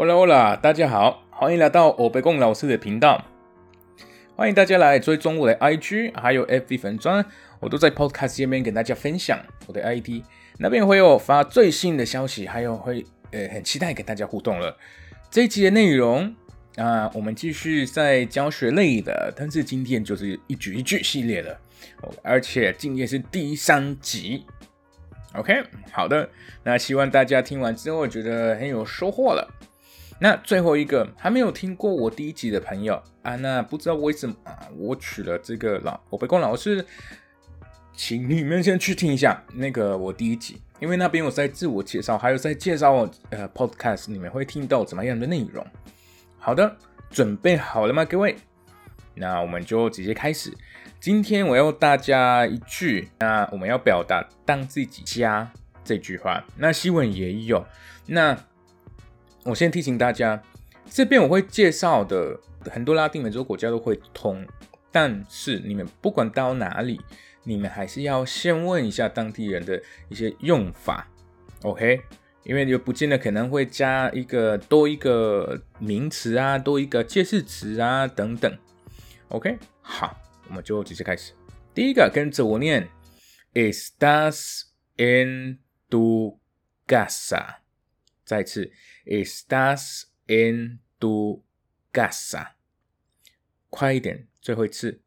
[0.00, 3.24] Hola Hola，大家好，欢迎来到欧北贡老师的频道。
[4.36, 7.26] 欢迎大家来追踪我的 IG，还有 FB 粉砖，
[7.58, 10.22] 我都在 Podcast 页面跟大家分享我的 ID，
[10.58, 14.76] 那边会有发最新的消息，还有会呃很期待跟大家互动了。
[15.32, 16.32] 这一集的内容
[16.76, 21.58] 啊，我们继续在教学类的，但是今天就是一句一句系列了，
[22.22, 24.46] 而且今天是第三集。
[25.34, 25.60] OK，
[25.90, 26.30] 好的，
[26.62, 29.56] 那希望大家听完之后觉得很有收获了。
[30.20, 34.34] 那最后一个还没有听过我第一集的朋友啊，那不知道为什么，
[34.76, 36.84] 我取了这个老我被光老师，
[37.94, 45.64] 请你们先去听一下那个我第一集，因为那边我在自我介绍，还有在介绍呃 podcast，你们会听到怎么样的内容。
[46.36, 46.76] 好的，
[47.10, 48.34] 准备好了吗，各位？
[49.14, 50.52] 那我们就直接开始。
[50.98, 55.48] 今天我要大家一句，那我们要表达当自己家
[55.84, 57.64] 这句话，那新闻也有，
[58.06, 58.36] 那。
[59.48, 60.42] 我先提醒大家，
[60.90, 62.38] 这边我会介绍的
[62.70, 64.46] 很多拉丁美洲国家都会通，
[64.92, 67.00] 但是你们不管到哪里，
[67.44, 71.08] 你们还是要先问一下当地人的一些用法
[71.62, 71.98] ，OK？
[72.42, 78.58] 因为就不见得可能会加一个多一个名词啊，多一个介事词啊等等
[79.28, 79.58] ，OK？
[79.80, 80.14] 好，
[80.48, 81.32] 我们就直接开始。
[81.74, 82.86] 第一个跟着我念
[83.54, 84.64] ，Estás
[84.98, 85.56] en
[85.88, 86.36] tu
[86.86, 87.56] casa。
[88.28, 88.70] 再次
[89.06, 91.44] ，Estás en tu
[91.90, 92.48] casa。
[93.70, 95.00] 快一点，最后一次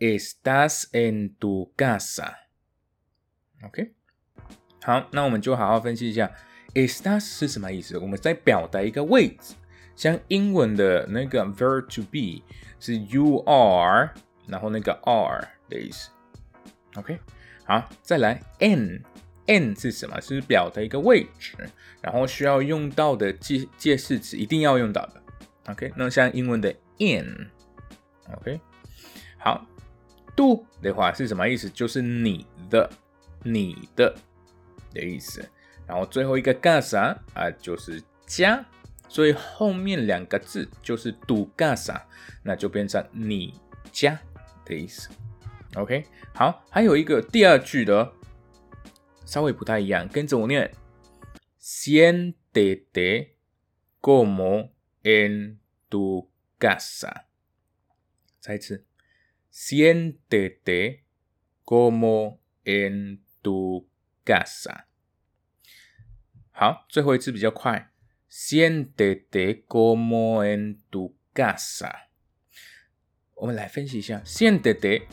[0.00, 2.34] ，Estás en tu casa。
[3.62, 3.94] OK，
[4.82, 6.34] 好，那我们就好好分析一下
[6.74, 7.96] ，Estás 是什么意思？
[7.96, 9.54] 我们在表达一个位置，
[9.94, 12.42] 像英文的那个 verb to be
[12.80, 14.12] 是 you are，
[14.48, 16.10] 然后那个 are 的意思。
[16.96, 17.20] OK，
[17.64, 19.04] 好，再来 en。
[19.48, 20.20] N 是什么？
[20.20, 21.56] 是表的一个位置，
[22.02, 25.22] 然后需要用到的介介词，一定要用到的。
[25.68, 28.60] OK，那像英文的 in，OK，
[29.38, 29.66] 好
[30.36, 31.68] ，do 的话是什么意思？
[31.70, 32.88] 就是你的、
[33.42, 34.14] 你的
[34.92, 35.42] 的意思。
[35.86, 38.62] 然后最后一个 casa 啊，就是家，
[39.08, 41.98] 所以后面两个字就是 do casa，
[42.42, 43.54] 那就变成你
[43.90, 44.18] 家
[44.66, 45.08] 的意思。
[45.74, 46.04] OK，
[46.34, 48.12] 好，还有一个第二句的。
[49.28, 50.74] 稍微不太一样，跟着我念
[51.60, 53.34] ：siéntete
[54.00, 54.70] como
[55.02, 55.58] en
[55.90, 57.26] tu casa。
[58.40, 58.86] 再一次
[59.52, 61.02] ：siéntete
[61.62, 63.86] como en tu
[64.24, 64.84] casa。
[66.50, 67.92] 好，最后一次比较快
[68.30, 72.08] ：siéntete como en tu casa。
[73.34, 75.06] 我们来分析一下：siéntete。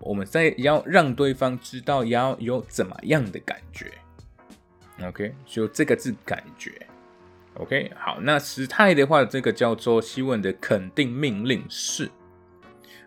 [0.00, 3.92] 我们在要让对方知道要有怎么样的感觉
[5.02, 6.86] ，OK，就这个字感觉
[7.54, 12.08] ，OK，好，那时态的话，这个叫做希问的肯定命令式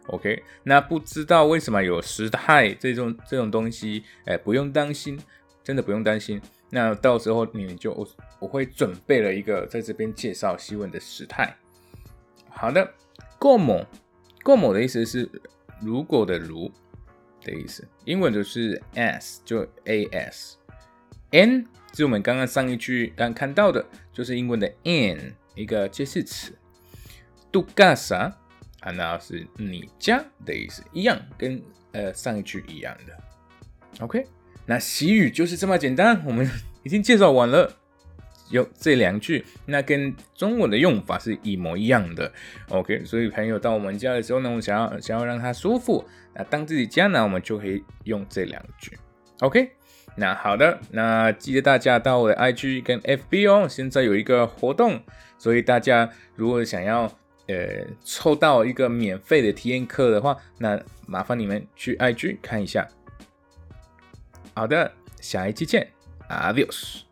[0.07, 5.18] ，OK，那不知道为什么有时态这种这种东西，哎，不用担心，
[5.63, 8.08] 真的不用担心，那到时候你就我
[8.40, 11.56] 我会准备了一个在这边介绍希问的时态，
[12.50, 12.94] 好的
[13.40, 15.29] ，como，como 的意思是。
[15.81, 16.72] 如果的如
[17.42, 26.53] 的意思，英文就是 s 就 as，n 是我们刚刚上一句刚看到的，就是英文的 in 一个介系词。
[27.52, 28.31] tu casa
[28.80, 33.18] 啊，那是你家的意思，一样跟呃上一句一样的。
[34.00, 34.25] OK，
[34.66, 36.50] 那习语就是这么简单，我们
[36.84, 37.81] 已经介绍完了。
[38.51, 42.31] 有这两句，那跟中文的用法是一模一样的。
[42.69, 48.97] OK，所以朋友到我们家的时候呢，我们想要想要让他舒服，那当自己家呢，我们就可以用这两句。
[49.40, 49.72] OK，
[50.16, 55.01] 那好的，那记得大家到我的 IG 跟 FB 哦，现在有一个活动，
[55.38, 57.03] 所以大家如果想要
[57.47, 62.88] 呃抽到一个免费的体验课的话，那麻烦你们去 IG 看一下。
[64.53, 64.91] 好的，
[65.22, 65.88] 下一期见
[66.29, 67.10] ，Adios。